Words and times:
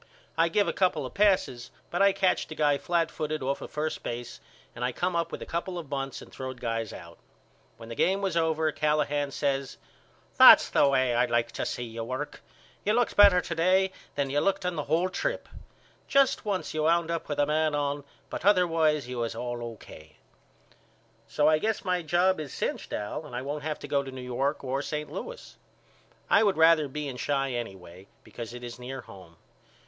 I 0.35 0.49
give 0.49 0.67
a 0.67 0.73
couple 0.73 1.05
of 1.05 1.13
passes 1.13 1.69
but 1.91 2.01
I 2.01 2.11
catched 2.11 2.51
a 2.51 2.55
guy 2.55 2.79
flatfooted 2.79 3.43
off 3.43 3.61
of 3.61 3.69
first 3.69 4.01
base 4.01 4.39
and 4.75 4.83
I 4.83 4.91
come 4.91 5.15
up 5.15 5.31
with 5.31 5.43
a 5.43 5.45
couple 5.45 5.77
of 5.77 5.91
bunts 5.91 6.23
and 6.23 6.31
throwed 6.33 6.59
guys 6.59 6.91
out. 6.91 7.19
When 7.77 7.87
the 7.87 7.93
game 7.93 8.19
was 8.19 8.35
over 8.35 8.71
Callahan 8.71 9.29
says 9.29 9.77
That's 10.39 10.71
the 10.71 10.87
way 10.87 11.13
I 11.13 11.25
like 11.25 11.51
to 11.51 11.67
see 11.67 11.83
you 11.83 12.03
work. 12.03 12.41
You 12.83 12.93
looked 12.93 13.15
better 13.15 13.41
to 13.41 13.53
day 13.53 13.91
than 14.15 14.31
you 14.31 14.39
looked 14.39 14.65
on 14.65 14.75
the 14.75 14.85
whole 14.85 15.07
trip. 15.07 15.47
Just 16.07 16.45
once 16.45 16.73
you 16.73 16.81
wound 16.81 17.11
up 17.11 17.29
with 17.29 17.37
a 17.37 17.45
man 17.45 17.75
on 17.75 18.03
but 18.31 18.43
otherwise 18.43 19.07
you 19.07 19.19
was 19.19 19.35
all 19.35 19.61
O.K. 19.63 20.15
So 21.27 21.47
I 21.47 21.59
guess 21.59 21.85
my 21.85 22.01
job 22.01 22.39
is 22.39 22.51
cinched 22.55 22.91
Al 22.91 23.23
and 23.23 23.35
I 23.35 23.43
won't 23.43 23.61
have 23.61 23.77
to 23.77 23.87
go 23.87 24.01
to 24.01 24.09
New 24.11 24.21
York 24.23 24.63
or 24.63 24.81
St. 24.81 25.11
Louis. 25.11 25.57
I 26.27 26.41
would 26.43 26.57
rather 26.57 26.87
be 26.87 27.07
in 27.07 27.19
Chi 27.19 27.51
anyway 27.51 28.07
because 28.23 28.55
it 28.55 28.63
is 28.63 28.79
near 28.79 29.01
home. 29.01 29.35